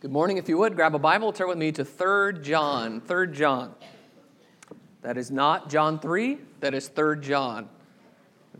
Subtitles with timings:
[0.00, 0.38] Good morning.
[0.38, 3.02] If you would, grab a Bible, turn with me to 3 John.
[3.02, 3.74] 3 John.
[5.02, 7.68] That is not John 3, that is 3 John.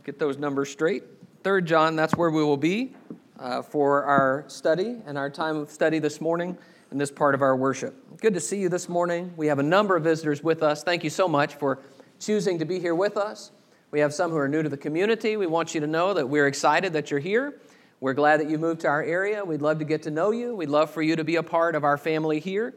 [0.04, 1.02] Get those numbers straight.
[1.42, 2.92] 3 John, that's where we will be
[3.38, 6.58] uh, for our study and our time of study this morning
[6.90, 8.20] and this part of our worship.
[8.20, 9.32] Good to see you this morning.
[9.38, 10.82] We have a number of visitors with us.
[10.84, 11.78] Thank you so much for
[12.18, 13.50] choosing to be here with us.
[13.92, 15.38] We have some who are new to the community.
[15.38, 17.54] We want you to know that we're excited that you're here
[18.00, 19.44] we're glad that you moved to our area.
[19.44, 20.54] We'd love to get to know you.
[20.54, 22.74] We'd love for you to be a part of our family here.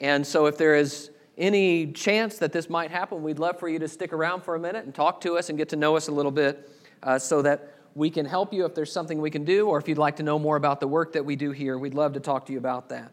[0.00, 3.80] And so, if there is any chance that this might happen, we'd love for you
[3.80, 6.06] to stick around for a minute and talk to us and get to know us
[6.06, 6.70] a little bit
[7.02, 9.88] uh, so that we can help you if there's something we can do, or if
[9.88, 12.20] you'd like to know more about the work that we do here, we'd love to
[12.20, 13.12] talk to you about that.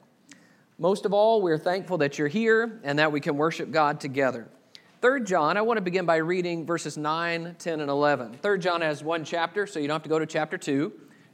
[0.77, 4.47] Most of all, we're thankful that you're here and that we can worship God together.
[5.01, 8.33] Third John, I want to begin by reading verses 9, 10, and 11.
[8.43, 10.93] Third John has one chapter, so you don't have to go to chapter 2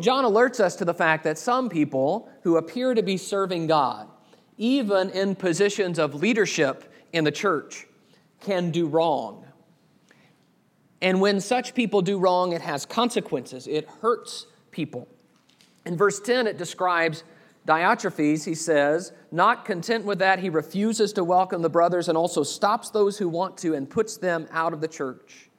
[0.00, 4.08] John alerts us to the fact that some people who appear to be serving God,
[4.56, 7.86] even in positions of leadership in the church,
[8.40, 9.44] can do wrong.
[11.00, 15.08] And when such people do wrong, it has consequences, it hurts people.
[15.86, 17.22] In verse 10, it describes
[17.66, 22.42] Diotrephes, he says, not content with that, he refuses to welcome the brothers and also
[22.42, 25.50] stops those who want to and puts them out of the church.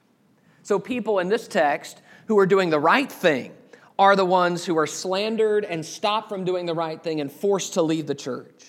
[0.62, 3.52] So, people in this text who are doing the right thing,
[4.00, 7.74] are the ones who are slandered and stopped from doing the right thing and forced
[7.74, 8.64] to leave the church.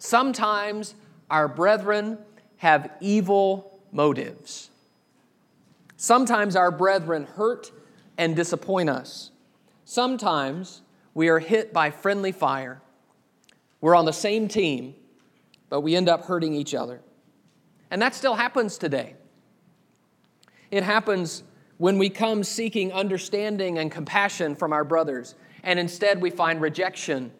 [0.00, 0.96] Sometimes
[1.30, 2.18] our brethren
[2.56, 4.70] have evil motives.
[5.96, 7.70] Sometimes our brethren hurt
[8.18, 9.30] and disappoint us.
[9.84, 10.82] Sometimes
[11.14, 12.82] we are hit by friendly fire.
[13.80, 14.96] We're on the same team,
[15.70, 17.02] but we end up hurting each other.
[17.92, 19.14] And that still happens today.
[20.72, 21.44] It happens
[21.78, 27.30] when we come seeking understanding and compassion from our brothers, and instead we find rejection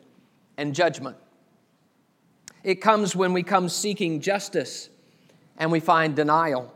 [0.57, 1.17] and judgment.
[2.63, 4.91] It comes when we come seeking justice
[5.57, 6.73] and we find denial,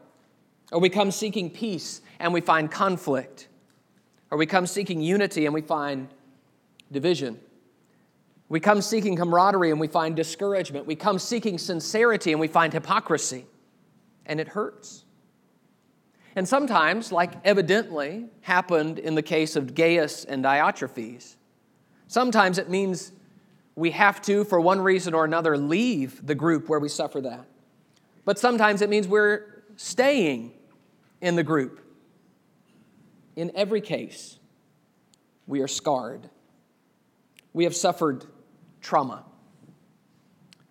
[0.73, 3.49] or we come seeking peace and we find conflict,
[4.31, 6.09] or we come seeking unity and we find
[6.93, 7.39] division.
[8.49, 10.87] We come seeking camaraderie and we find discouragement.
[10.87, 13.47] We come seeking sincerity and we find hypocrisy,
[14.27, 15.05] and it hurts.
[16.37, 21.37] And sometimes, like evidently happened in the case of Gaius and Diotrephes,
[22.07, 23.13] sometimes it means
[23.75, 27.47] we have to, for one reason or another, leave the group where we suffer that.
[28.25, 30.53] But sometimes it means we're staying
[31.21, 31.81] in the group.
[33.35, 34.39] In every case,
[35.47, 36.29] we are scarred.
[37.53, 38.25] We have suffered
[38.81, 39.25] trauma.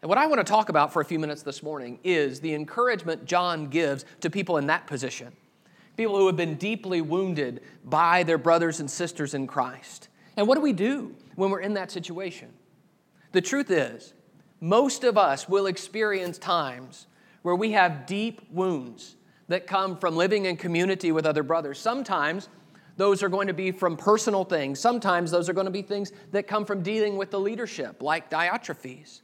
[0.02, 2.53] And what I want to talk about for a few minutes this morning is the
[2.53, 5.34] encouragement John gives to people in that position
[5.99, 10.07] people who have been deeply wounded by their brothers and sisters in Christ.
[10.37, 12.53] And what do we do when we're in that situation?
[13.33, 14.13] The truth is,
[14.61, 17.07] most of us will experience times
[17.41, 19.17] where we have deep wounds
[19.49, 21.77] that come from living in community with other brothers.
[21.77, 22.47] Sometimes
[22.95, 24.79] those are going to be from personal things.
[24.79, 28.29] Sometimes those are going to be things that come from dealing with the leadership, like
[28.29, 29.19] Diotrephes.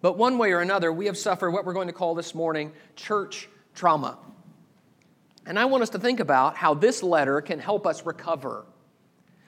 [0.00, 2.72] But one way or another, we have suffered what we're going to call this morning
[2.96, 4.16] church trauma.
[5.48, 8.66] And I want us to think about how this letter can help us recover.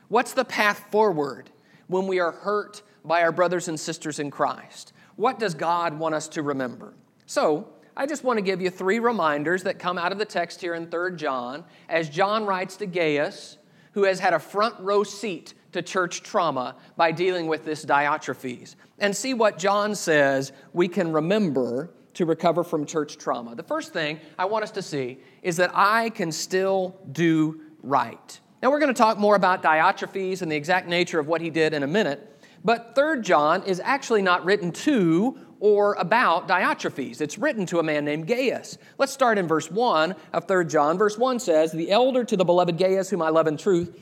[0.09, 1.51] What's the path forward
[1.89, 4.95] when we are hurt by our brothers and sisters in Christ?
[5.17, 6.95] What does God want us to remember?
[7.27, 10.63] So, I just want to give you three reminders that come out of the text
[10.63, 13.59] here in 3 John as John writes to Gaius,
[13.93, 18.75] who has had a front row seat to church trauma by dealing with this Diotrephes.
[18.99, 21.91] And see what John says we can remember
[22.21, 23.55] to recover from church trauma.
[23.55, 28.41] The first thing I want us to see is that I can still do right.
[28.63, 31.49] Now, we're going to talk more about Diotrephes and the exact nature of what he
[31.49, 37.23] did in a minute, but 3rd John is actually not written to or about Diotrephes.
[37.23, 38.77] It's written to a man named Gaius.
[38.99, 40.99] Let's start in verse 1 of 3rd John.
[40.99, 43.99] Verse 1 says, The elder to the beloved Gaius, whom I love in truth,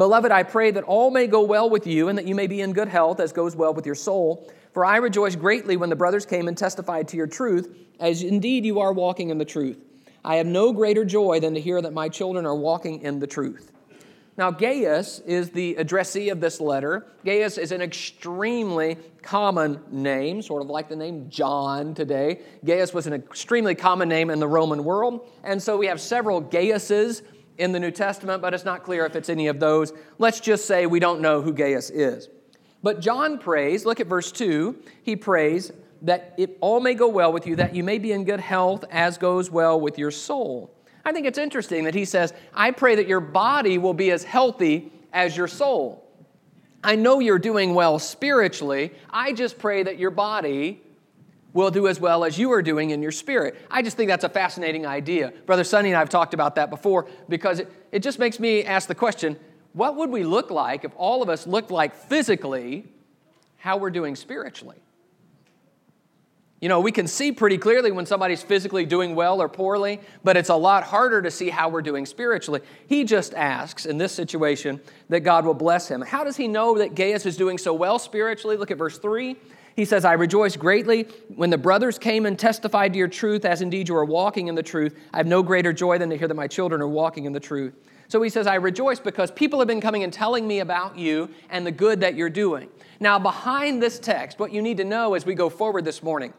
[0.00, 2.62] Beloved, I pray that all may go well with you and that you may be
[2.62, 4.50] in good health as goes well with your soul.
[4.72, 8.64] For I rejoiced greatly when the brothers came and testified to your truth, as indeed
[8.64, 9.76] you are walking in the truth.
[10.24, 13.26] I have no greater joy than to hear that my children are walking in the
[13.26, 13.72] truth.
[14.38, 17.04] Now, Gaius is the addressee of this letter.
[17.26, 22.40] Gaius is an extremely common name, sort of like the name John today.
[22.64, 26.40] Gaius was an extremely common name in the Roman world, and so we have several
[26.40, 27.20] Gaiuses
[27.58, 29.92] in the New Testament, but it's not clear if it's any of those.
[30.18, 32.28] Let's just say we don't know who Gaius is.
[32.82, 34.76] But John prays, look at verse 2.
[35.02, 35.70] He prays
[36.02, 38.84] that it all may go well with you, that you may be in good health
[38.90, 40.74] as goes well with your soul.
[41.04, 44.24] I think it's interesting that he says, I pray that your body will be as
[44.24, 46.06] healthy as your soul.
[46.82, 48.92] I know you're doing well spiritually.
[49.10, 50.82] I just pray that your body
[51.52, 53.56] will do as well as you are doing in your spirit.
[53.70, 55.32] I just think that's a fascinating idea.
[55.46, 58.64] Brother Sonny and I have talked about that before because it, it just makes me
[58.64, 59.36] ask the question
[59.72, 62.84] what would we look like if all of us looked like physically
[63.56, 64.78] how we're doing spiritually?
[66.60, 70.36] You know, we can see pretty clearly when somebody's physically doing well or poorly, but
[70.36, 72.60] it's a lot harder to see how we're doing spiritually.
[72.86, 76.02] He just asks in this situation that God will bless him.
[76.02, 78.58] How does he know that Gaius is doing so well spiritually?
[78.58, 79.36] Look at verse 3.
[79.76, 81.02] He says, I rejoice greatly
[81.34, 84.54] when the brothers came and testified to your truth, as indeed you are walking in
[84.54, 84.98] the truth.
[85.12, 87.40] I have no greater joy than to hear that my children are walking in the
[87.40, 87.74] truth.
[88.08, 91.30] So he says, I rejoice because people have been coming and telling me about you
[91.48, 92.68] and the good that you're doing.
[92.98, 96.34] Now, behind this text, what you need to know as we go forward this morning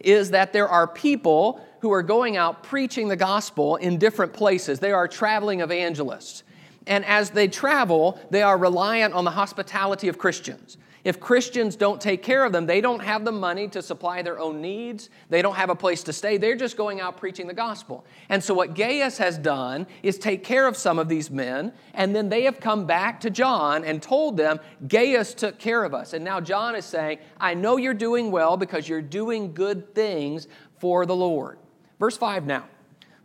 [0.00, 4.78] is that there are people who are going out preaching the gospel in different places.
[4.78, 6.42] They are traveling evangelists.
[6.86, 10.76] And as they travel, they are reliant on the hospitality of Christians.
[11.04, 14.38] If Christians don't take care of them, they don't have the money to supply their
[14.38, 15.10] own needs.
[15.28, 16.36] They don't have a place to stay.
[16.36, 18.04] They're just going out preaching the gospel.
[18.28, 22.14] And so, what Gaius has done is take care of some of these men, and
[22.14, 26.12] then they have come back to John and told them, Gaius took care of us.
[26.12, 30.48] And now John is saying, I know you're doing well because you're doing good things
[30.78, 31.58] for the Lord.
[31.98, 32.64] Verse 5 now.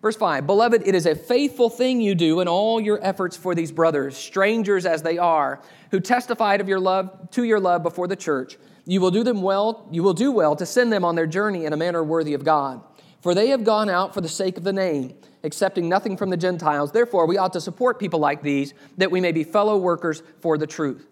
[0.04, 3.56] Verse 5 Beloved, it is a faithful thing you do in all your efforts for
[3.56, 8.08] these brothers, strangers as they are, who testified of your love to your love before
[8.08, 8.58] the church.
[8.86, 11.66] You will do them well, you will do well to send them on their journey
[11.66, 12.82] in a manner worthy of God.
[13.22, 15.16] For they have gone out for the sake of the name,
[15.46, 16.92] accepting nothing from the Gentiles.
[16.92, 20.58] Therefore, we ought to support people like these, that we may be fellow workers for
[20.58, 21.08] the truth.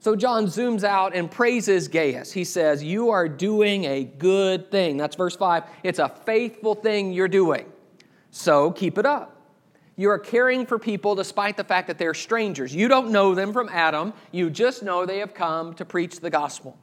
[0.00, 2.30] So John zooms out and praises Gaius.
[2.30, 4.98] He says, You are doing a good thing.
[4.98, 5.64] That's verse 5.
[5.82, 7.64] It's a faithful thing you're doing.
[8.36, 9.40] So keep it up.
[9.94, 12.74] You are caring for people despite the fact that they're strangers.
[12.74, 16.30] You don't know them from Adam, you just know they have come to preach the
[16.30, 16.76] gospel.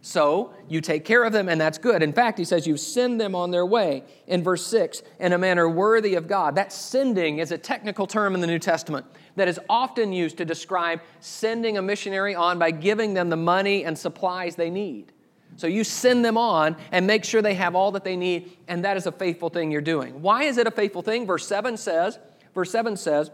[0.00, 2.02] So you take care of them, and that's good.
[2.02, 5.38] In fact, he says you send them on their way in verse 6 in a
[5.38, 6.56] manner worthy of God.
[6.56, 10.44] That sending is a technical term in the New Testament that is often used to
[10.44, 15.12] describe sending a missionary on by giving them the money and supplies they need.
[15.56, 18.84] So you send them on and make sure they have all that they need, and
[18.84, 20.22] that is a faithful thing you're doing.
[20.22, 21.26] Why is it a faithful thing?
[21.26, 22.18] Verse 7 says,
[22.54, 23.30] verse 7 says,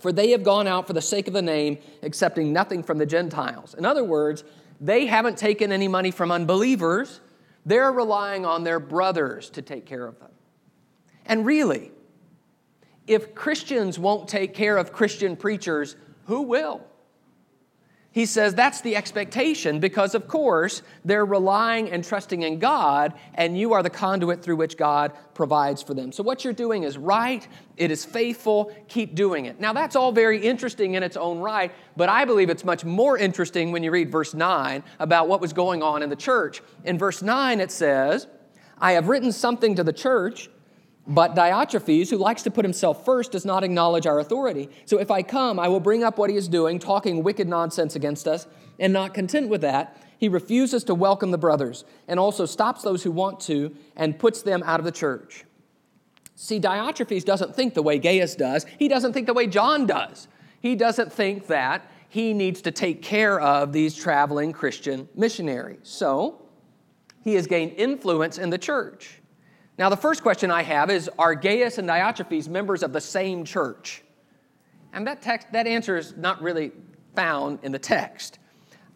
[0.00, 3.06] For they have gone out for the sake of the name, accepting nothing from the
[3.06, 3.74] Gentiles.
[3.74, 4.44] In other words,
[4.80, 7.20] they haven't taken any money from unbelievers.
[7.64, 10.30] They're relying on their brothers to take care of them.
[11.24, 11.90] And really,
[13.06, 15.96] if Christians won't take care of Christian preachers,
[16.26, 16.82] who will?
[18.16, 23.58] He says that's the expectation because, of course, they're relying and trusting in God, and
[23.58, 26.12] you are the conduit through which God provides for them.
[26.12, 27.46] So, what you're doing is right,
[27.76, 29.60] it is faithful, keep doing it.
[29.60, 33.18] Now, that's all very interesting in its own right, but I believe it's much more
[33.18, 36.62] interesting when you read verse 9 about what was going on in the church.
[36.84, 38.28] In verse 9, it says,
[38.78, 40.48] I have written something to the church
[41.06, 44.68] but Diotrephes, who likes to put himself first, does not acknowledge our authority.
[44.86, 47.94] So if I come, I will bring up what he is doing, talking wicked nonsense
[47.94, 48.46] against us,
[48.78, 53.02] and not content with that, he refuses to welcome the brothers and also stops those
[53.02, 55.44] who want to and puts them out of the church.
[56.34, 60.28] See, Diotrephes doesn't think the way Gaius does, he doesn't think the way John does.
[60.60, 65.80] He doesn't think that he needs to take care of these traveling Christian missionaries.
[65.82, 66.42] So,
[67.22, 69.20] he has gained influence in the church.
[69.78, 73.44] Now, the first question I have is Are Gaius and Diotrephes members of the same
[73.44, 74.02] church?
[74.92, 76.72] And that, text, that answer is not really
[77.14, 78.38] found in the text.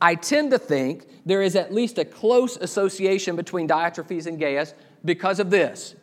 [0.00, 4.74] I tend to think there is at least a close association between Diotrephes and Gaius
[5.04, 5.94] because of this.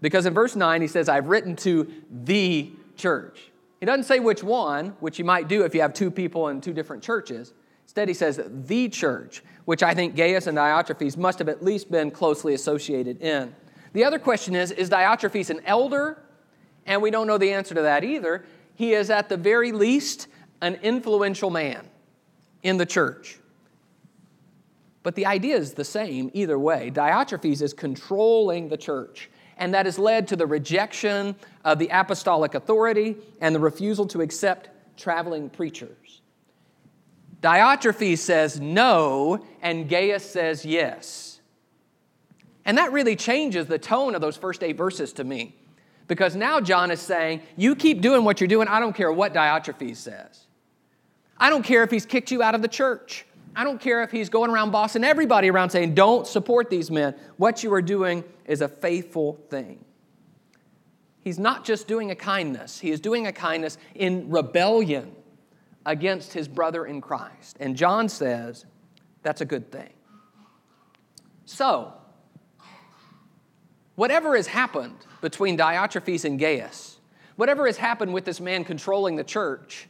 [0.00, 3.52] Because in verse 9, he says, I've written to the church.
[3.78, 6.60] He doesn't say which one, which you might do if you have two people in
[6.60, 7.52] two different churches.
[7.84, 11.90] Instead, he says the church, which I think Gaius and Diotrephes must have at least
[11.90, 13.54] been closely associated in.
[13.94, 16.20] The other question is Is Diotrephes an elder?
[16.84, 18.44] And we don't know the answer to that either.
[18.74, 20.28] He is, at the very least,
[20.60, 21.88] an influential man
[22.62, 23.38] in the church.
[25.02, 26.90] But the idea is the same either way.
[26.90, 32.54] Diotrephes is controlling the church, and that has led to the rejection of the apostolic
[32.54, 36.20] authority and the refusal to accept traveling preachers.
[37.40, 41.23] Diotrephes says no, and Gaius says yes.
[42.64, 45.54] And that really changes the tone of those first eight verses to me.
[46.06, 48.68] Because now John is saying, You keep doing what you're doing.
[48.68, 50.46] I don't care what Diotrephes says.
[51.38, 53.26] I don't care if he's kicked you out of the church.
[53.56, 57.14] I don't care if he's going around bossing everybody around saying, Don't support these men.
[57.36, 59.84] What you are doing is a faithful thing.
[61.22, 65.14] He's not just doing a kindness, he is doing a kindness in rebellion
[65.86, 67.56] against his brother in Christ.
[67.60, 68.66] And John says
[69.22, 69.90] that's a good thing.
[71.46, 71.94] So,
[73.96, 76.98] whatever has happened between Diotrephes and Gaius,
[77.36, 79.88] whatever has happened with this man controlling the church,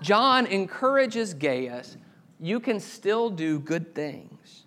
[0.00, 1.96] John encourages Gaius
[2.40, 4.64] you can still do good things.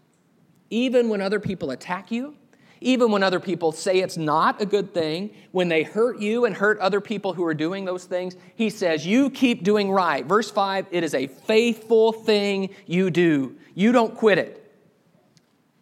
[0.70, 2.36] Even when other people attack you,
[2.82, 6.56] even when other people say it's not a good thing, when they hurt you and
[6.56, 10.26] hurt other people who are doing those things, he says, You keep doing right.
[10.26, 13.56] Verse 5 it is a faithful thing you do.
[13.76, 14.61] You don't quit it.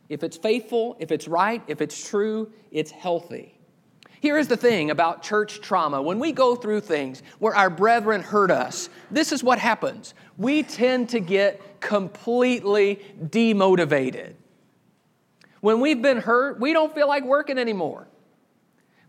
[0.10, 3.56] If it's faithful, if it's right, if it's true, it's healthy.
[4.22, 6.02] Here is the thing about church trauma.
[6.02, 10.14] When we go through things where our brethren hurt us, this is what happens.
[10.38, 14.34] We tend to get completely demotivated.
[15.62, 18.08] When we've been hurt, we don't feel like working anymore.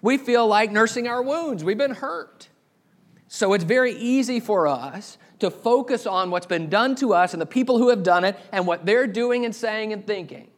[0.03, 1.65] We feel like nursing our wounds.
[1.65, 2.49] We've been hurt.
[3.27, 7.41] So it's very easy for us to focus on what's been done to us and
[7.41, 10.50] the people who have done it and what they're doing and saying and thinking.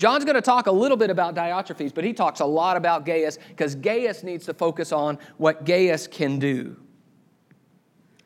[0.00, 3.04] John's going to talk a little bit about Diotrephes, but he talks a lot about
[3.04, 6.74] Gaius because Gaius needs to focus on what Gaius can do.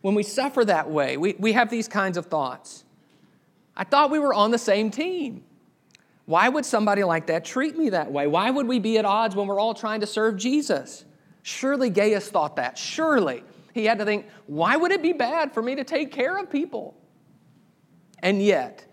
[0.00, 2.84] When we suffer that way, we, we have these kinds of thoughts.
[3.76, 5.42] I thought we were on the same team.
[6.26, 8.28] Why would somebody like that treat me that way?
[8.28, 11.04] Why would we be at odds when we're all trying to serve Jesus?
[11.42, 12.78] Surely Gaius thought that.
[12.78, 13.42] Surely.
[13.72, 16.48] He had to think, why would it be bad for me to take care of
[16.48, 16.94] people?
[18.20, 18.86] And yet,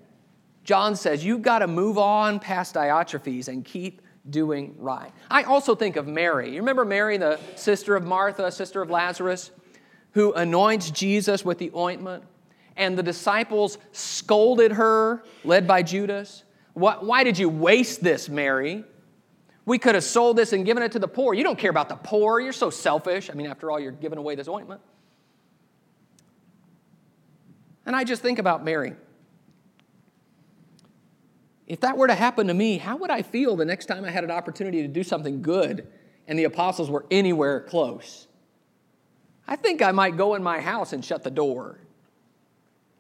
[0.64, 5.12] John says, you've got to move on past Diotrephes and keep doing right.
[5.30, 6.52] I also think of Mary.
[6.52, 9.50] You remember Mary, the sister of Martha, sister of Lazarus,
[10.12, 12.24] who anoints Jesus with the ointment?
[12.78, 16.44] And the disciples scolded her, led by Judas.
[16.74, 18.86] Why did you waste this, Mary?
[19.66, 21.34] We could have sold this and given it to the poor.
[21.34, 22.40] You don't care about the poor.
[22.40, 23.30] You're so selfish.
[23.30, 24.82] I mean, after all, you're giving away this ointment.
[27.86, 28.94] And I just think about Mary.
[31.72, 34.12] If that were to happen to me, how would I feel the next time I
[34.12, 35.88] had an opportunity to do something good
[36.28, 38.28] and the apostles were anywhere close?
[39.48, 41.80] I think I might go in my house and shut the door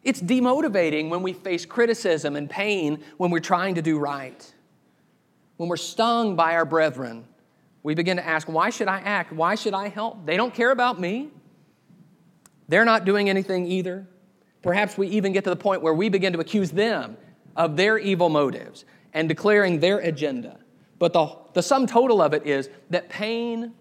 [0.04, 4.54] it's demotivating when we face criticism and pain when we're trying to do right.
[5.58, 7.26] When we're stung by our brethren,
[7.84, 9.32] we begin to ask, why should I act?
[9.32, 10.26] Why should I help?
[10.26, 11.30] They don't care about me.
[12.68, 14.08] They're not doing anything either.
[14.64, 17.18] Perhaps we even get to the point where we begin to accuse them
[17.56, 20.60] of their evil motives and declaring their agenda.
[21.00, 23.74] But the, the sum total of it is that pain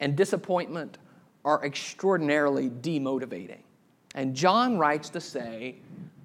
[0.00, 0.98] and disappointment
[1.44, 3.60] are extraordinarily demotivating.
[4.14, 5.76] And John writes to say,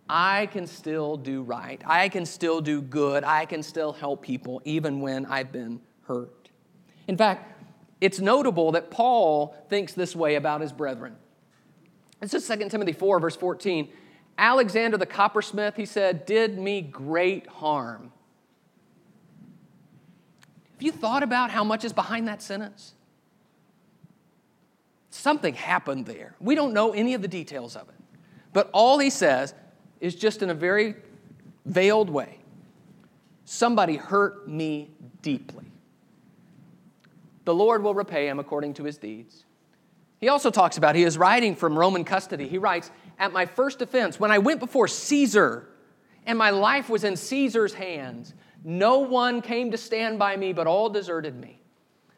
[0.09, 1.81] I can still do right.
[1.85, 3.23] I can still do good.
[3.23, 6.49] I can still help people even when I've been hurt.
[7.07, 7.61] In fact,
[8.01, 11.15] it's notable that Paul thinks this way about his brethren.
[12.19, 13.89] This is 2 Timothy 4, verse 14.
[14.37, 18.11] Alexander the coppersmith, he said, did me great harm.
[20.73, 22.93] Have you thought about how much is behind that sentence?
[25.09, 26.35] Something happened there.
[26.39, 27.95] We don't know any of the details of it.
[28.51, 29.53] But all he says
[29.99, 30.95] is just in a very
[31.65, 32.39] veiled way
[33.45, 34.89] somebody hurt me
[35.21, 35.65] deeply.
[37.45, 39.45] The Lord will repay him according to his deeds.
[40.19, 42.47] He also talks about he is writing from Roman custody.
[42.47, 42.89] He writes,
[43.19, 45.69] At my first offense, when I went before Caesar
[46.25, 50.67] and my life was in Caesar's hands, no one came to stand by me, but
[50.67, 51.61] all deserted me.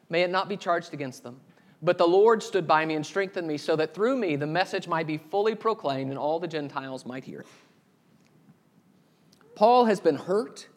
[0.08, 1.40] May it not be charged against them.
[1.82, 4.88] But the Lord stood by me and strengthened me so that through me the message
[4.88, 7.44] might be fully proclaimed and all the Gentiles might hear.
[9.54, 10.68] Paul has been hurt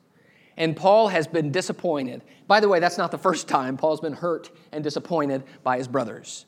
[0.58, 2.22] and Paul has been disappointed.
[2.48, 5.88] By the way, that's not the first time Paul's been hurt and disappointed by his
[5.88, 6.46] brothers.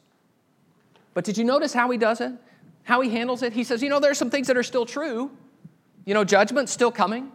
[1.14, 2.34] But did you notice how he does it?
[2.92, 3.54] How he handles it?
[3.54, 5.32] He says, You know, there's some things that are still true.
[6.04, 7.32] You know, judgment's still coming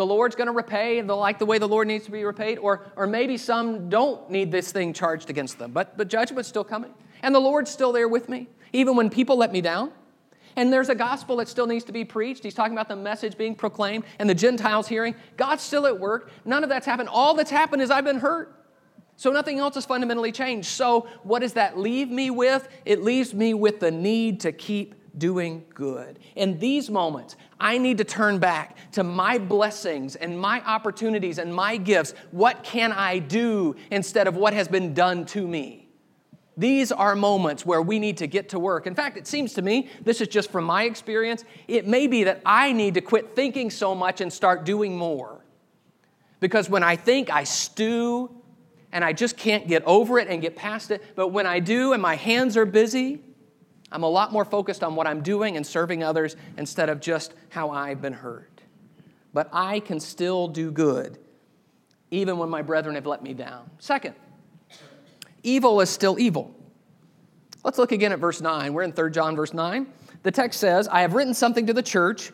[0.00, 2.24] the Lord's going to repay and they'll like the way the Lord needs to be
[2.24, 6.48] repaid, or, or maybe some don't need this thing charged against them, but, but judgment's
[6.48, 6.94] still coming.
[7.22, 9.92] And the Lord's still there with me, even when people let me down.
[10.56, 12.44] And there's a gospel that still needs to be preached.
[12.44, 15.14] He's talking about the message being proclaimed and the Gentiles hearing.
[15.36, 16.30] God's still at work.
[16.46, 17.10] None of that's happened.
[17.10, 18.59] All that's happened is I've been hurt.
[19.20, 20.68] So nothing else has fundamentally changed.
[20.68, 22.66] So what does that leave me with?
[22.86, 26.18] It leaves me with the need to keep doing good.
[26.36, 31.54] In these moments, I need to turn back to my blessings and my opportunities and
[31.54, 32.14] my gifts.
[32.30, 35.90] What can I do instead of what has been done to me?
[36.56, 38.86] These are moments where we need to get to work.
[38.86, 42.24] In fact, it seems to me, this is just from my experience, it may be
[42.24, 45.44] that I need to quit thinking so much and start doing more.
[46.40, 48.39] Because when I think, I stew
[48.92, 51.02] and I just can't get over it and get past it.
[51.14, 53.20] But when I do and my hands are busy,
[53.92, 57.34] I'm a lot more focused on what I'm doing and serving others instead of just
[57.48, 58.62] how I've been hurt.
[59.32, 61.18] But I can still do good
[62.10, 63.70] even when my brethren have let me down.
[63.78, 64.14] Second,
[65.42, 66.54] evil is still evil.
[67.62, 68.72] Let's look again at verse 9.
[68.72, 69.86] We're in 3 John, verse 9.
[70.22, 72.32] The text says, I have written something to the church,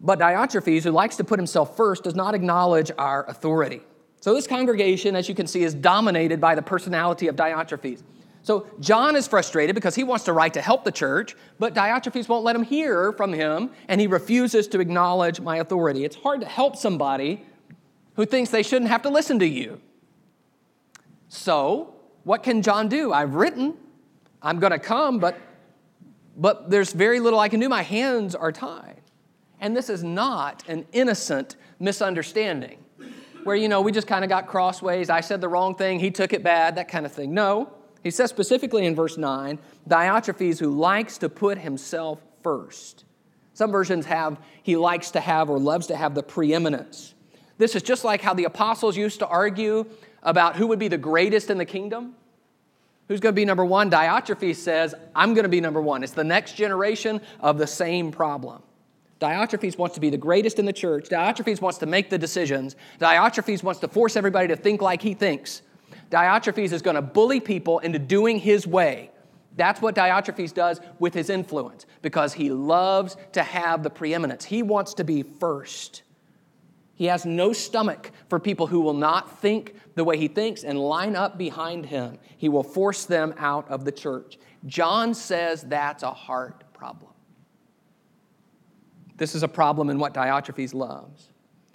[0.00, 3.82] but Diotrephes, who likes to put himself first, does not acknowledge our authority.
[4.26, 8.02] So, this congregation, as you can see, is dominated by the personality of Diotrephes.
[8.42, 12.28] So, John is frustrated because he wants to write to help the church, but Diotrephes
[12.28, 16.04] won't let him hear from him, and he refuses to acknowledge my authority.
[16.04, 17.44] It's hard to help somebody
[18.16, 19.80] who thinks they shouldn't have to listen to you.
[21.28, 23.12] So, what can John do?
[23.12, 23.74] I've written,
[24.42, 25.38] I'm going to come, but,
[26.36, 27.68] but there's very little I can do.
[27.68, 29.02] My hands are tied.
[29.60, 32.78] And this is not an innocent misunderstanding
[33.46, 35.08] where, you know, we just kind of got crossways.
[35.08, 37.32] I said the wrong thing, he took it bad, that kind of thing.
[37.32, 37.72] No.
[38.02, 43.04] He says specifically in verse 9 Diotrephes, who likes to put himself first.
[43.54, 47.14] Some versions have he likes to have or loves to have the preeminence.
[47.58, 49.86] This is just like how the apostles used to argue
[50.22, 52.14] about who would be the greatest in the kingdom.
[53.08, 53.90] Who's going to be number one?
[53.90, 56.02] Diotrephes says, I'm going to be number one.
[56.02, 58.62] It's the next generation of the same problem.
[59.20, 61.08] Diotrephes wants to be the greatest in the church.
[61.08, 62.76] Diotrephes wants to make the decisions.
[63.00, 65.62] Diotrephes wants to force everybody to think like he thinks.
[66.10, 69.10] Diotrephes is going to bully people into doing his way.
[69.56, 74.44] That's what Diotrephes does with his influence because he loves to have the preeminence.
[74.44, 76.02] He wants to be first.
[76.94, 80.78] He has no stomach for people who will not think the way he thinks and
[80.78, 82.18] line up behind him.
[82.36, 84.38] He will force them out of the church.
[84.66, 87.12] John says that's a heart problem.
[89.16, 91.30] This is a problem in what Diotrephes loves.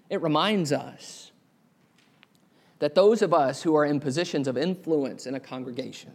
[0.10, 1.32] It reminds us
[2.80, 6.12] that those of us who are in positions of influence in a congregation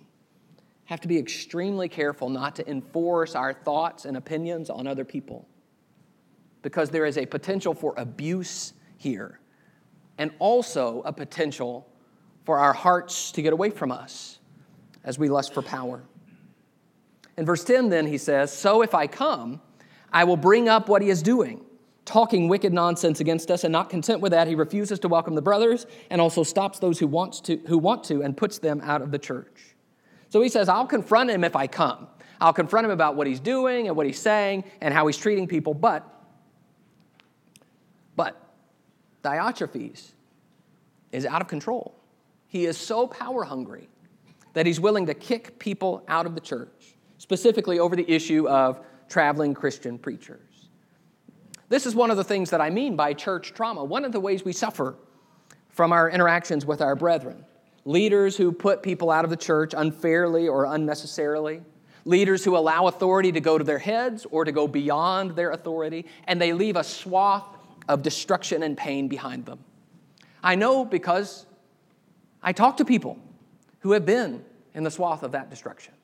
[0.85, 5.47] have to be extremely careful not to enforce our thoughts and opinions on other people
[6.63, 9.41] because there is a potential for abuse here
[10.19, 11.89] and also a potential
[12.45, 14.39] for our hearts to get away from us
[15.05, 16.03] as we lust for power.
[17.37, 19.61] In verse 10, then, he says, So if I come,
[20.13, 21.65] I will bring up what he is doing,
[22.05, 25.43] talking wicked nonsense against us, and not content with that, he refuses to welcome the
[25.43, 29.03] brothers and also stops those who, wants to, who want to and puts them out
[29.03, 29.75] of the church.
[30.29, 32.09] So he says, I'll confront him if I come.
[32.41, 35.47] I'll confront him about what he's doing and what he's saying and how he's treating
[35.47, 36.07] people, but,
[38.15, 38.43] but,
[39.23, 40.13] Diotrephes
[41.13, 41.99] is out of control.
[42.47, 43.89] He is so power hungry
[44.53, 48.81] that he's willing to kick people out of the church, specifically over the issue of
[49.09, 50.41] traveling Christian preachers.
[51.69, 53.85] This is one of the things that I mean by church trauma.
[53.85, 54.97] One of the ways we suffer
[55.71, 57.45] from our interactions with our brethren.
[57.85, 61.63] Leaders who put people out of the church unfairly or unnecessarily.
[62.05, 66.07] Leaders who allow authority to go to their heads or to go beyond their authority,
[66.29, 67.45] and they leave a swath
[67.89, 69.59] of destruction and pain behind them.
[70.43, 71.47] I know because
[72.43, 73.19] I talk to people
[73.81, 75.95] who have been in the swath of that destruction.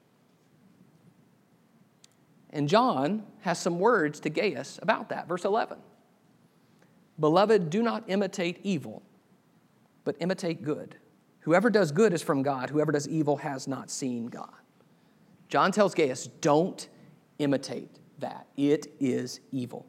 [2.53, 5.27] And John has some words to Gaius about that.
[5.27, 5.79] Verse 11
[7.19, 9.03] Beloved, do not imitate evil,
[10.05, 10.97] but imitate good.
[11.41, 14.53] Whoever does good is from God, whoever does evil has not seen God.
[15.49, 16.89] John tells Gaius, don't
[17.39, 18.47] imitate that.
[18.57, 19.87] It is evil.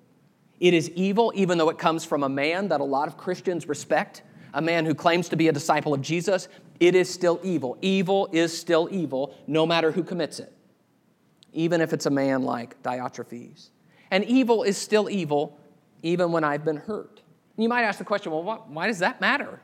[0.59, 3.67] It is evil even though it comes from a man that a lot of Christians
[3.67, 4.23] respect,
[4.53, 6.47] a man who claims to be a disciple of Jesus.
[6.79, 7.77] It is still evil.
[7.81, 10.53] Evil is still evil, no matter who commits it
[11.53, 13.69] even if it's a man like Diotrephes.
[14.11, 15.57] And evil is still evil,
[16.01, 17.21] even when I've been hurt.
[17.57, 19.59] You might ask the question well, what, why does that matter?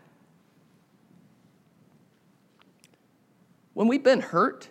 [3.73, 4.69] When we've been hurt,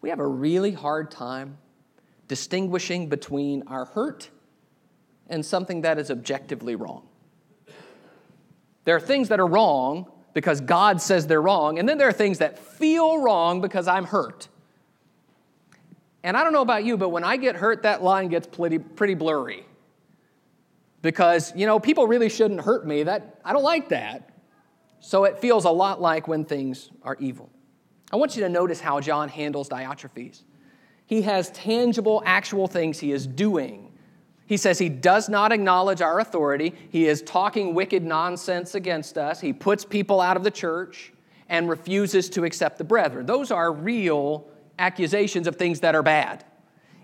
[0.00, 1.58] we have a really hard time
[2.28, 4.30] distinguishing between our hurt
[5.28, 7.06] and something that is objectively wrong.
[8.84, 12.12] There are things that are wrong because God says they're wrong, and then there are
[12.12, 14.48] things that feel wrong because I'm hurt.
[16.24, 18.78] And I don't know about you, but when I get hurt, that line gets pretty,
[18.78, 19.66] pretty blurry.
[21.02, 23.02] Because, you know, people really shouldn't hurt me.
[23.02, 24.30] That, I don't like that.
[25.00, 27.50] So it feels a lot like when things are evil.
[28.10, 30.44] I want you to notice how John handles Diotrephes.
[31.04, 33.92] He has tangible, actual things he is doing.
[34.46, 36.72] He says he does not acknowledge our authority.
[36.88, 39.42] He is talking wicked nonsense against us.
[39.42, 41.12] He puts people out of the church
[41.50, 43.26] and refuses to accept the brethren.
[43.26, 46.44] Those are real accusations of things that are bad.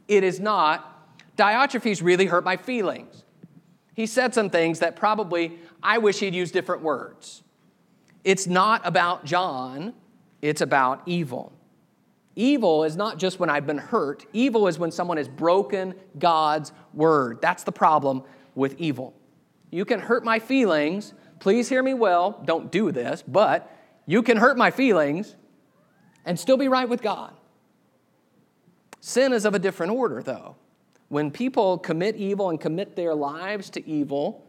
[0.09, 3.25] It is not, Diotrephes really hurt my feelings.
[3.95, 7.43] He said some things that probably I wish he'd used different words.
[8.25, 9.95] It's not about John,
[10.43, 11.53] it's about evil.
[12.37, 16.73] Evil is not just when I've been hurt, evil is when someone has broken God's
[16.95, 17.41] word.
[17.43, 18.23] That's the problem
[18.55, 19.15] with evil.
[19.71, 21.15] You can hurt my feelings.
[21.39, 22.43] Please hear me well.
[22.45, 23.75] Don't do this, but
[24.07, 25.37] you can hurt my feelings
[26.25, 27.33] and still be right with God.
[29.01, 30.57] Sin is of a different order, though.
[31.09, 34.47] When people commit evil and commit their lives to evil,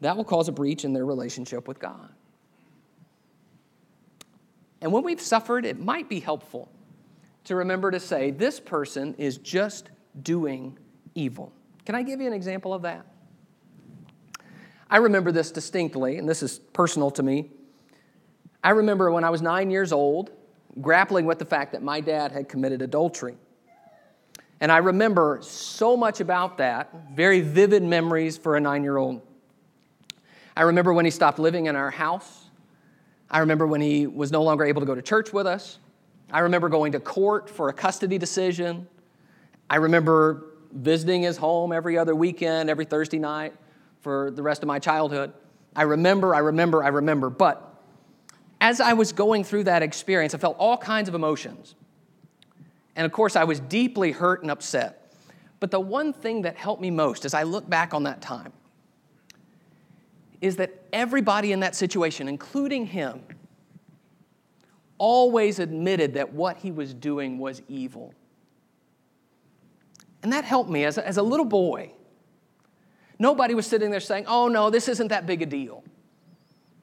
[0.00, 2.08] that will cause a breach in their relationship with God.
[4.80, 6.70] And when we've suffered, it might be helpful
[7.44, 9.90] to remember to say, this person is just
[10.22, 10.78] doing
[11.14, 11.52] evil.
[11.84, 13.04] Can I give you an example of that?
[14.88, 17.50] I remember this distinctly, and this is personal to me.
[18.64, 20.30] I remember when I was nine years old,
[20.80, 23.36] grappling with the fact that my dad had committed adultery.
[24.60, 29.22] And I remember so much about that, very vivid memories for a nine year old.
[30.56, 32.44] I remember when he stopped living in our house.
[33.30, 35.78] I remember when he was no longer able to go to church with us.
[36.30, 38.86] I remember going to court for a custody decision.
[39.70, 43.54] I remember visiting his home every other weekend, every Thursday night
[44.00, 45.32] for the rest of my childhood.
[45.74, 47.30] I remember, I remember, I remember.
[47.30, 47.66] But
[48.60, 51.74] as I was going through that experience, I felt all kinds of emotions.
[53.00, 55.14] And of course, I was deeply hurt and upset.
[55.58, 58.52] But the one thing that helped me most as I look back on that time
[60.42, 63.22] is that everybody in that situation, including him,
[64.98, 68.12] always admitted that what he was doing was evil.
[70.22, 71.92] And that helped me as a, as a little boy.
[73.18, 75.82] Nobody was sitting there saying, oh no, this isn't that big a deal.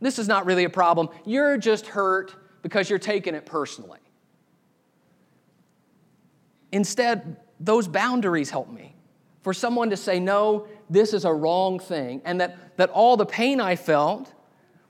[0.02, 1.10] This is not really a problem.
[1.26, 4.00] You're just hurt because you're taking it personally.
[6.78, 8.94] Instead, those boundaries help me.
[9.42, 13.26] For someone to say, no, this is a wrong thing, and that, that all the
[13.26, 14.32] pain I felt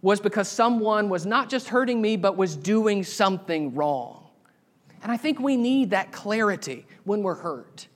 [0.02, 4.28] was because someone was not just hurting me, but was doing something wrong.
[5.02, 7.88] And I think we need that clarity when we're hurt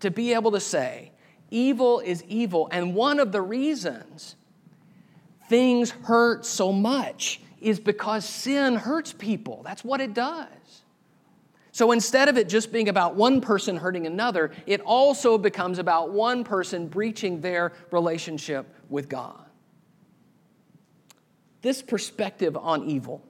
[0.00, 1.12] to be able to say,
[1.50, 2.68] evil is evil.
[2.70, 4.36] And one of the reasons
[5.48, 9.62] things hurt so much is because sin hurts people.
[9.64, 10.57] That's what it does.
[11.78, 16.10] So instead of it just being about one person hurting another, it also becomes about
[16.10, 19.44] one person breaching their relationship with God.
[21.62, 23.22] This perspective on evil,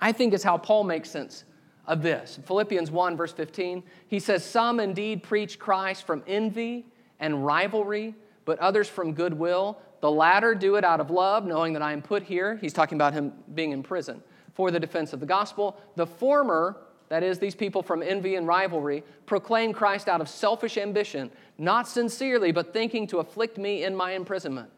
[0.00, 1.44] I think, is how Paul makes sense
[1.86, 2.38] of this.
[2.46, 6.86] Philippians 1, verse 15, he says, Some indeed preach Christ from envy
[7.20, 8.14] and rivalry,
[8.46, 9.78] but others from goodwill.
[10.00, 12.56] The latter do it out of love, knowing that I am put here.
[12.56, 14.22] He's talking about him being in prison
[14.54, 15.78] for the defense of the gospel.
[15.96, 16.78] The former,
[17.12, 21.86] that is, these people from envy and rivalry, proclaim Christ out of selfish ambition, not
[21.86, 24.70] sincerely, but thinking to afflict me in my imprisonment.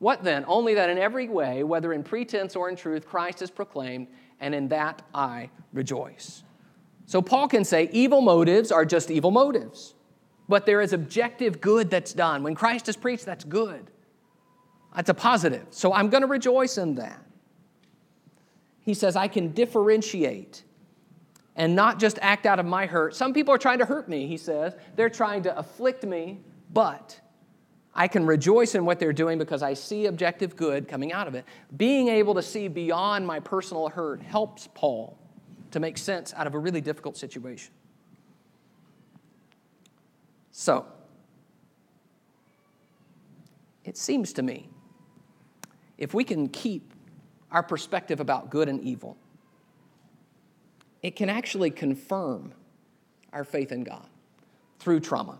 [0.00, 0.44] What then?
[0.48, 4.08] Only that in every way, whether in pretense or in truth, Christ is proclaimed,
[4.40, 6.42] and in that I rejoice.
[7.06, 9.94] So Paul can say evil motives are just evil motives,
[10.48, 12.42] but there is objective good that's done.
[12.42, 13.88] When Christ is preached, that's good.
[14.96, 15.68] That's a positive.
[15.70, 17.24] So I'm going to rejoice in that.
[18.80, 20.64] He says, I can differentiate
[21.56, 23.14] and not just act out of my hurt.
[23.14, 24.74] Some people are trying to hurt me, he says.
[24.96, 26.40] They're trying to afflict me,
[26.72, 27.20] but
[27.94, 31.34] I can rejoice in what they're doing because I see objective good coming out of
[31.34, 31.44] it.
[31.76, 35.18] Being able to see beyond my personal hurt helps Paul
[35.72, 37.72] to make sense out of a really difficult situation.
[40.52, 40.86] So,
[43.84, 44.68] it seems to me
[45.98, 46.92] if we can keep
[47.50, 49.16] our perspective about good and evil,
[51.02, 52.52] it can actually confirm
[53.32, 54.06] our faith in God
[54.78, 55.38] through trauma.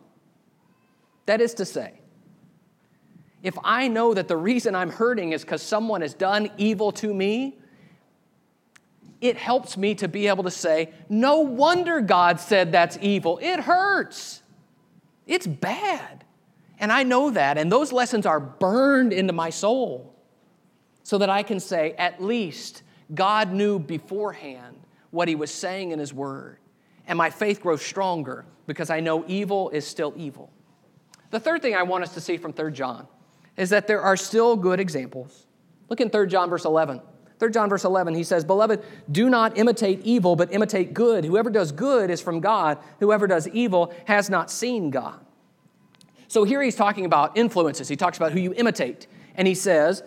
[1.26, 2.00] That is to say,
[3.42, 7.12] if I know that the reason I'm hurting is because someone has done evil to
[7.12, 7.58] me,
[9.20, 13.38] it helps me to be able to say, No wonder God said that's evil.
[13.40, 14.42] It hurts.
[15.26, 16.24] It's bad.
[16.78, 17.58] And I know that.
[17.58, 20.12] And those lessons are burned into my soul
[21.04, 22.82] so that I can say, at least
[23.14, 24.71] God knew beforehand
[25.12, 26.58] what He was saying in His Word.
[27.06, 30.50] And my faith grows stronger because I know evil is still evil.
[31.30, 33.06] The third thing I want us to see from 3 John
[33.56, 35.46] is that there are still good examples.
[35.88, 37.00] Look in 3 John verse 11.
[37.38, 41.24] 3 John verse 11, he says, Beloved, do not imitate evil, but imitate good.
[41.24, 42.78] Whoever does good is from God.
[43.00, 45.18] Whoever does evil has not seen God.
[46.28, 47.88] So here he's talking about influences.
[47.88, 49.06] He talks about who you imitate.
[49.34, 50.02] And he says,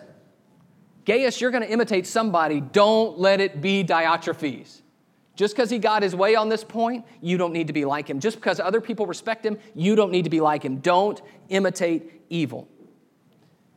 [1.04, 2.60] Gaius, you're going to imitate somebody.
[2.60, 4.80] Don't let it be Diotrephes.
[5.36, 8.08] Just because he got his way on this point, you don't need to be like
[8.08, 8.20] him.
[8.20, 10.78] Just because other people respect him, you don't need to be like him.
[10.78, 11.20] Don't
[11.50, 12.66] imitate evil.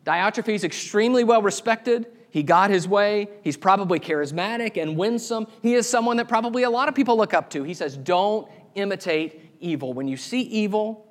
[0.06, 2.08] Diotrephes is extremely well respected.
[2.32, 3.28] He got his way.
[3.43, 5.48] He's probably charismatic and winsome.
[5.62, 7.63] He is someone that probably a lot of people look up to.
[7.63, 9.93] He says, Don't imitate evil.
[9.93, 11.08] When you see evil,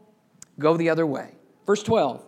[0.58, 1.34] go the other way.
[1.66, 2.24] Verse 12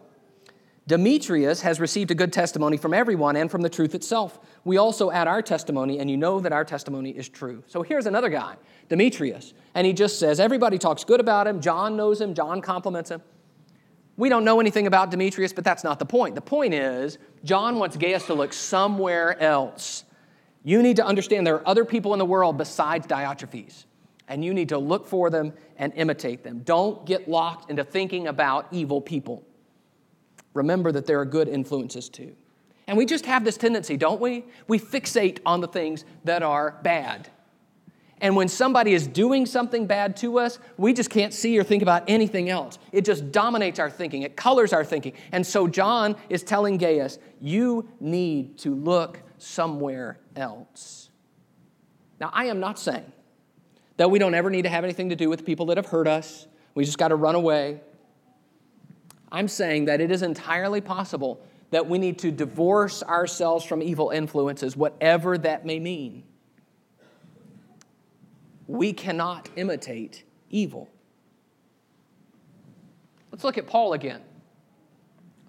[0.87, 4.41] Demetrius has received a good testimony from everyone and from the truth itself.
[4.65, 7.63] We also add our testimony, and you know that our testimony is true.
[7.67, 8.57] So here's another guy,
[8.89, 11.61] Demetrius, and he just says, Everybody talks good about him.
[11.61, 13.23] John knows him, John compliments him.
[14.17, 16.35] We don't know anything about Demetrius, but that's not the point.
[16.35, 20.05] The point is, John wants Gaius to look somewhere else.
[20.63, 23.87] You need to understand there are other people in the world besides Diotrephes,
[24.29, 26.61] and you need to look for them and imitate them.
[26.65, 29.43] Don't get locked into thinking about evil people.
[30.55, 32.35] Remember that there are good influences too.
[32.87, 34.45] And we just have this tendency, don't we?
[34.67, 37.29] We fixate on the things that are bad.
[38.21, 41.83] And when somebody is doing something bad to us, we just can't see or think
[41.83, 42.79] about anything else.
[42.93, 45.15] It just dominates our thinking, it colors our thinking.
[45.33, 51.09] And so John is telling Gaius, you need to look somewhere else.
[52.21, 53.11] Now, I am not saying
[53.97, 56.07] that we don't ever need to have anything to do with people that have hurt
[56.07, 56.47] us.
[56.75, 57.81] We just got to run away.
[59.33, 61.41] I'm saying that it is entirely possible
[61.71, 66.25] that we need to divorce ourselves from evil influences, whatever that may mean
[68.71, 70.89] we cannot imitate evil.
[73.33, 74.23] Let's look at Paul again.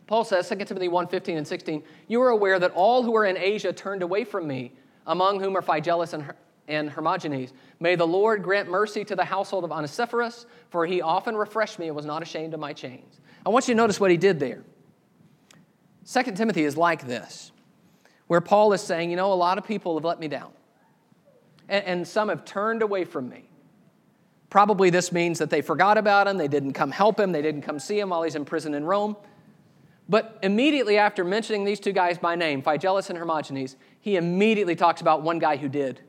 [0.07, 3.25] Paul says, 2 Timothy 1 15 and 16, You are aware that all who are
[3.25, 4.73] in Asia turned away from me,
[5.05, 6.35] among whom are Phygelus and, Her-
[6.67, 7.53] and Hermogenes.
[7.79, 11.87] May the Lord grant mercy to the household of Onesiphorus, for he often refreshed me
[11.87, 13.21] and was not ashamed of my chains.
[13.45, 14.63] I want you to notice what he did there.
[16.11, 17.51] 2 Timothy is like this,
[18.27, 20.51] where Paul is saying, You know, a lot of people have let me down
[21.71, 23.49] and, and some have turned away from me.
[24.51, 27.61] Probably this means that they forgot about him, they didn't come help him, they didn't
[27.61, 29.15] come see him while he's in prison in Rome.
[30.09, 34.99] But immediately after mentioning these two guys by name, Phygelus and Hermogenes, he immediately talks
[34.99, 36.01] about one guy who did.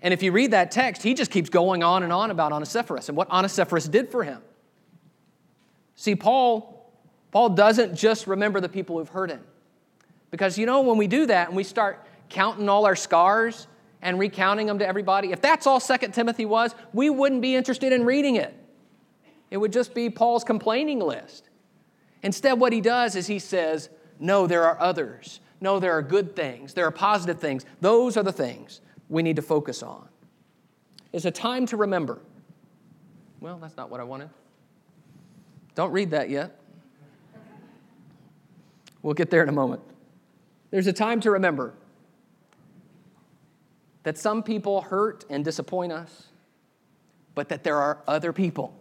[0.00, 3.08] And if you read that text, he just keeps going on and on about Onesiphorus
[3.08, 4.40] and what Onesiphorus did for him.
[5.96, 6.90] See, Paul,
[7.30, 9.42] Paul doesn't just remember the people who've hurt him.
[10.30, 13.68] Because you know, when we do that and we start counting all our scars
[14.02, 17.92] and recounting them to everybody, if that's all Second Timothy was, we wouldn't be interested
[17.92, 18.54] in reading it.
[19.50, 21.48] It would just be Paul's complaining list.
[22.22, 25.40] Instead, what he does is he says, No, there are others.
[25.60, 26.74] No, there are good things.
[26.74, 27.64] There are positive things.
[27.80, 30.08] Those are the things we need to focus on.
[31.12, 32.20] It's a time to remember.
[33.40, 34.30] Well, that's not what I wanted.
[35.74, 36.58] Don't read that yet.
[39.02, 39.82] We'll get there in a moment.
[40.70, 41.74] There's a time to remember
[44.02, 46.28] that some people hurt and disappoint us,
[47.34, 48.74] but that there are other people.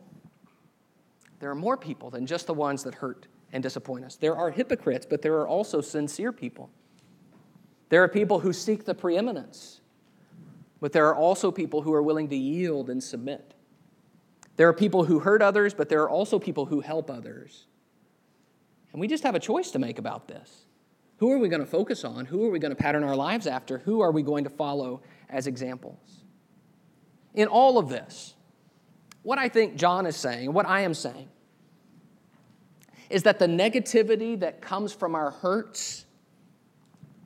[1.40, 4.16] There are more people than just the ones that hurt and disappoint us.
[4.16, 6.70] There are hypocrites, but there are also sincere people.
[7.90, 9.82] There are people who seek the preeminence,
[10.80, 13.54] but there are also people who are willing to yield and submit.
[14.56, 17.66] There are people who hurt others, but there are also people who help others.
[18.92, 20.66] And we just have a choice to make about this.
[21.18, 22.26] Who are we going to focus on?
[22.26, 23.80] Who are we going to pattern our lives after?
[23.80, 25.02] Who are we going to follow
[25.34, 26.24] as examples.
[27.34, 28.36] In all of this,
[29.24, 31.28] what I think John is saying, what I am saying,
[33.10, 36.06] is that the negativity that comes from our hurts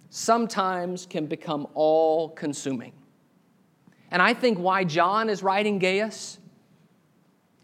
[0.10, 2.94] sometimes can become all consuming.
[4.10, 6.40] And I think why John is writing Gaius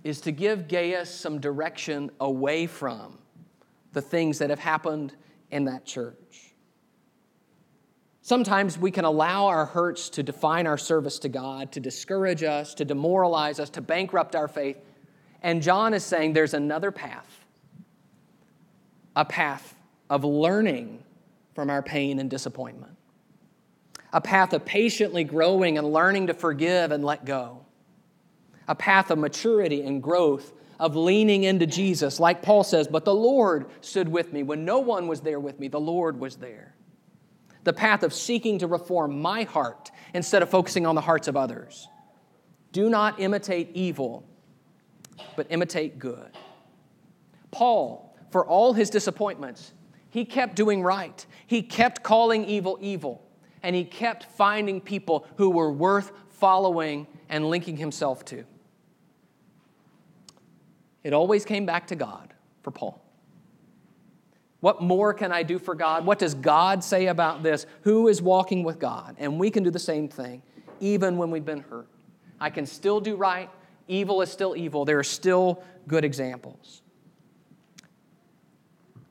[0.03, 3.17] is to give Gaius some direction away from
[3.93, 5.15] the things that have happened
[5.51, 6.53] in that church.
[8.21, 12.73] Sometimes we can allow our hurts to define our service to God, to discourage us,
[12.75, 14.77] to demoralize us, to bankrupt our faith.
[15.41, 17.39] And John is saying there's another path
[19.15, 19.75] a path
[20.09, 21.03] of learning
[21.53, 22.97] from our pain and disappointment,
[24.11, 27.62] a path of patiently growing and learning to forgive and let go,
[28.67, 30.53] a path of maturity and growth.
[30.79, 34.43] Of leaning into Jesus, like Paul says, but the Lord stood with me.
[34.43, 36.73] When no one was there with me, the Lord was there
[37.63, 41.37] the path of seeking to reform my heart instead of focusing on the hearts of
[41.37, 41.87] others.
[42.71, 44.27] Do not imitate evil,
[45.35, 46.31] but imitate good.
[47.51, 49.73] Paul, for all his disappointments,
[50.09, 51.25] he kept doing right.
[51.47, 53.21] He kept calling evil evil.
[53.65, 58.43] and he kept finding people who were worth following and linking himself to.
[61.03, 63.03] It always came back to God for Paul.
[64.61, 66.05] What more can I do for God?
[66.05, 67.65] What does God say about this?
[67.81, 69.17] Who is walking with God?
[69.19, 70.41] And we can do the same thing,
[70.79, 71.89] even when we've been hurt.
[72.39, 73.49] I can still do right.
[73.89, 74.85] Evil is still evil.
[74.85, 76.81] There are still good examples.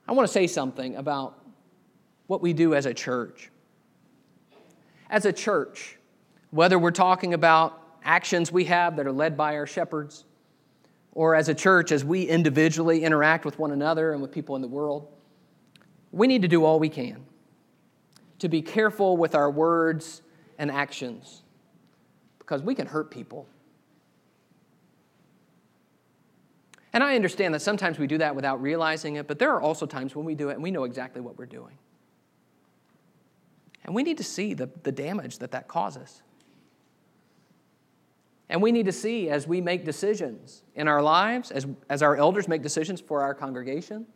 [0.08, 1.38] I want to say something about
[2.26, 3.50] what we do as a church.
[5.10, 5.98] As a church,
[6.50, 10.24] whether we're talking about actions we have that are led by our shepherds,
[11.12, 14.62] or as a church, as we individually interact with one another and with people in
[14.62, 15.08] the world,
[16.10, 17.24] we need to do all we can
[18.38, 20.22] to be careful with our words
[20.58, 21.42] and actions
[22.38, 23.46] because we can hurt people.
[26.92, 29.86] And I understand that sometimes we do that without realizing it, but there are also
[29.86, 31.78] times when we do it and we know exactly what we're doing.
[33.84, 36.22] And we need to see the, the damage that that causes.
[38.48, 42.16] And we need to see as we make decisions in our lives, as, as our
[42.16, 44.06] elders make decisions for our congregation,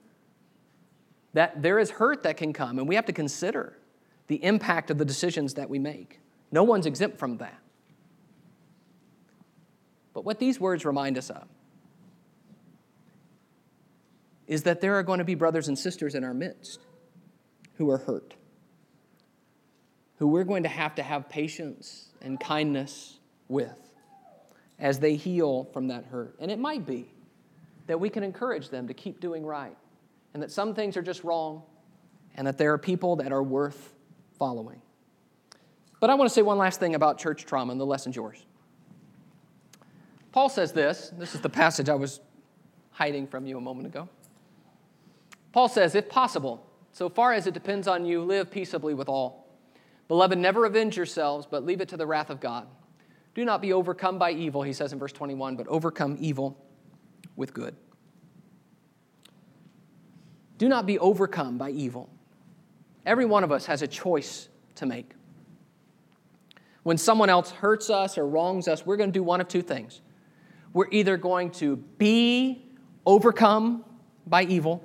[1.33, 3.79] that there is hurt that can come, and we have to consider
[4.27, 6.21] the impact of the decisions that we make.
[6.51, 7.59] No one's exempt from that.
[10.13, 11.47] But what these words remind us of
[14.47, 16.81] is that there are going to be brothers and sisters in our midst
[17.75, 18.35] who are hurt,
[20.19, 23.86] who we're going to have to have patience and kindness with
[24.79, 26.37] as they heal from that hurt.
[26.39, 27.11] And it might be
[27.87, 29.77] that we can encourage them to keep doing right,
[30.35, 31.63] and that some things are just wrong,
[32.37, 33.95] and that there are people that are worth
[34.39, 34.81] following.
[36.01, 38.45] But I want to say one last thing about church trauma, and the lesson's yours.
[40.33, 42.21] Paul says this this is the passage I was
[42.91, 44.09] hiding from you a moment ago.
[45.53, 49.49] Paul says, if possible, so far as it depends on you, live peaceably with all.
[50.09, 52.67] Beloved, never avenge yourselves, but leave it to the wrath of God.
[53.37, 56.57] Do not be overcome by evil, he says in verse 21, but overcome evil
[57.37, 57.77] with good.
[60.57, 62.09] Do not be overcome by evil.
[63.05, 65.13] Every one of us has a choice to make.
[66.83, 69.61] When someone else hurts us or wrongs us, we're going to do one of two
[69.61, 70.01] things.
[70.73, 72.65] We're either going to be
[73.05, 73.85] overcome
[74.27, 74.83] by evil,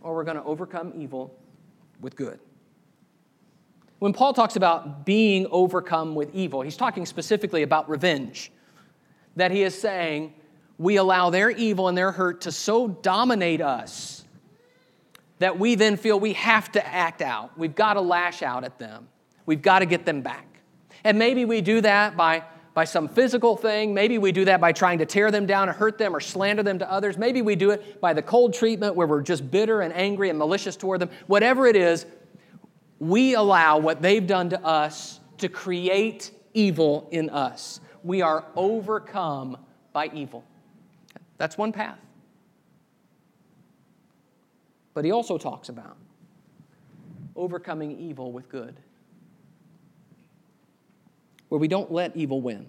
[0.00, 1.38] or we're going to overcome evil
[2.00, 2.40] with good.
[4.00, 8.50] When Paul talks about being overcome with evil, he's talking specifically about revenge.
[9.36, 10.32] That he is saying,
[10.78, 14.24] we allow their evil and their hurt to so dominate us
[15.38, 17.56] that we then feel we have to act out.
[17.58, 19.06] We've got to lash out at them.
[19.44, 20.46] We've got to get them back.
[21.04, 23.92] And maybe we do that by, by some physical thing.
[23.92, 26.62] Maybe we do that by trying to tear them down or hurt them or slander
[26.62, 27.18] them to others.
[27.18, 30.38] Maybe we do it by the cold treatment where we're just bitter and angry and
[30.38, 31.10] malicious toward them.
[31.26, 32.06] Whatever it is,
[33.00, 37.80] we allow what they've done to us to create evil in us.
[38.04, 39.56] We are overcome
[39.92, 40.44] by evil.
[41.38, 41.98] That's one path.
[44.92, 45.96] But he also talks about
[47.34, 48.76] overcoming evil with good,
[51.48, 52.66] where we don't let evil win,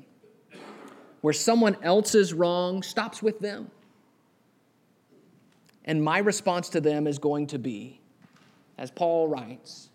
[1.19, 3.69] where someone else's wrong stops with them.
[5.83, 7.99] And my response to them is going to be,
[8.77, 9.89] as Paul writes,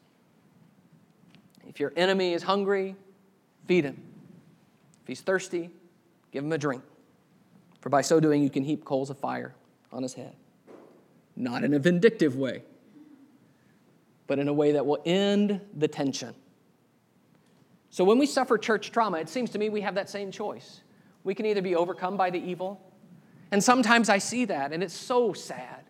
[1.76, 2.96] if your enemy is hungry,
[3.66, 4.02] feed him.
[5.02, 5.68] If he's thirsty,
[6.32, 6.82] give him a drink.
[7.82, 9.54] For by so doing, you can heap coals of fire
[9.92, 10.34] on his head.
[11.36, 12.62] Not in a vindictive way,
[14.26, 16.34] but in a way that will end the tension.
[17.90, 20.80] So when we suffer church trauma, it seems to me we have that same choice.
[21.24, 22.80] We can either be overcome by the evil,
[23.50, 25.84] and sometimes I see that, and it's so sad.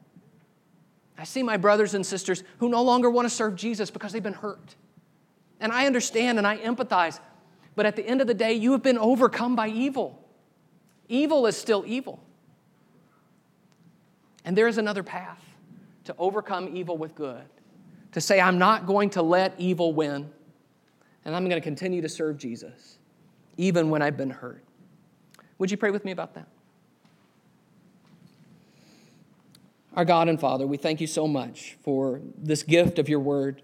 [1.16, 4.20] I see my brothers and sisters who no longer want to serve Jesus because they've
[4.20, 4.74] been hurt.
[5.60, 7.20] And I understand and I empathize.
[7.74, 10.22] But at the end of the day, you have been overcome by evil.
[11.08, 12.22] Evil is still evil.
[14.44, 15.42] And there is another path
[16.04, 17.42] to overcome evil with good,
[18.12, 20.30] to say, I'm not going to let evil win,
[21.24, 22.98] and I'm going to continue to serve Jesus,
[23.56, 24.62] even when I've been hurt.
[25.58, 26.46] Would you pray with me about that?
[29.94, 33.62] Our God and Father, we thank you so much for this gift of your word.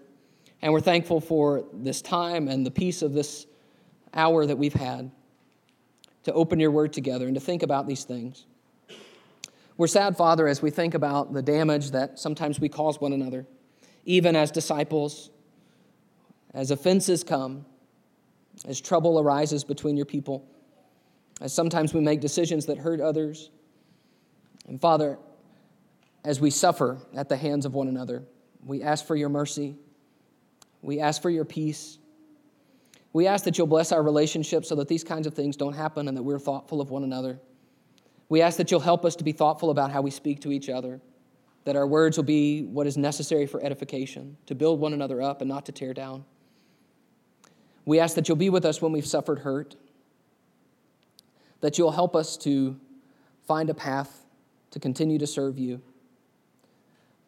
[0.63, 3.45] And we're thankful for this time and the peace of this
[4.13, 5.11] hour that we've had
[6.23, 8.45] to open your word together and to think about these things.
[9.75, 13.45] We're sad, Father, as we think about the damage that sometimes we cause one another,
[14.05, 15.31] even as disciples,
[16.53, 17.65] as offenses come,
[18.65, 20.47] as trouble arises between your people,
[21.41, 23.49] as sometimes we make decisions that hurt others.
[24.69, 25.19] And Father,
[26.23, 28.23] as we suffer at the hands of one another,
[28.65, 29.75] we ask for your mercy
[30.83, 31.97] We ask for your peace.
[33.13, 36.07] We ask that you'll bless our relationships so that these kinds of things don't happen
[36.07, 37.39] and that we're thoughtful of one another.
[38.27, 40.69] We ask that you'll help us to be thoughtful about how we speak to each
[40.69, 40.99] other,
[41.63, 45.41] that our words will be what is necessary for edification, to build one another up
[45.41, 46.25] and not to tear down.
[47.85, 49.75] We ask that you'll be with us when we've suffered hurt,
[51.61, 52.77] that you'll help us to
[53.47, 54.25] find a path
[54.71, 55.81] to continue to serve you,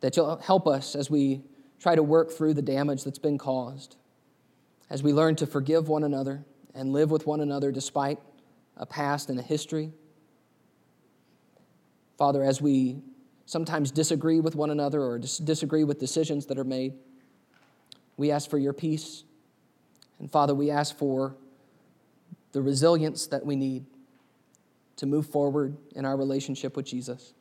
[0.02, 1.42] that you'll help us as we
[1.80, 3.96] try to work through the damage that's been caused
[4.90, 8.20] as we learn to forgive one another and live with one another despite
[8.78, 9.92] a past and a history.
[12.18, 13.02] Father, as we
[13.46, 16.94] sometimes disagree with one another or dis- disagree with decisions that are made,
[18.18, 19.24] we ask for your peace.
[20.20, 21.36] And Father, we ask for
[22.52, 23.86] the resilience that we need
[24.98, 27.34] to move forward in our relationship with Jesus.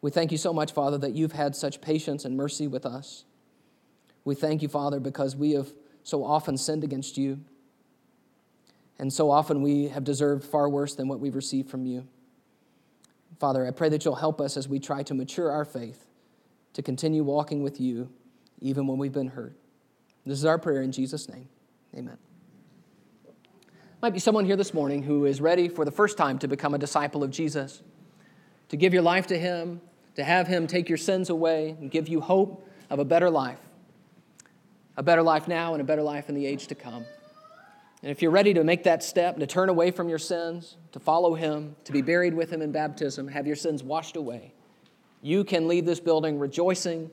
[0.00, 3.24] We thank you so much, Father, that you've had such patience and mercy with us.
[4.28, 5.72] We thank you, Father, because we have
[6.02, 7.40] so often sinned against you.
[8.98, 12.06] And so often we have deserved far worse than what we've received from you.
[13.40, 16.04] Father, I pray that you'll help us as we try to mature our faith
[16.74, 18.10] to continue walking with you
[18.60, 19.56] even when we've been hurt.
[20.26, 21.48] This is our prayer in Jesus' name.
[21.96, 22.18] Amen.
[24.02, 26.74] Might be someone here this morning who is ready for the first time to become
[26.74, 27.82] a disciple of Jesus,
[28.68, 29.80] to give your life to Him,
[30.16, 33.60] to have Him take your sins away and give you hope of a better life
[34.98, 37.06] a better life now and a better life in the age to come.
[38.02, 40.98] And if you're ready to make that step, to turn away from your sins, to
[40.98, 44.52] follow Him, to be buried with Him in baptism, have your sins washed away,
[45.22, 47.10] you can leave this building rejoicing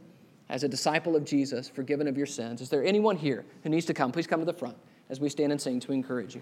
[0.50, 2.60] as a disciple of Jesus, forgiven of your sins.
[2.60, 4.12] Is there anyone here who needs to come?
[4.12, 4.78] Please come to the front
[5.10, 6.42] as we stand and sing to encourage you.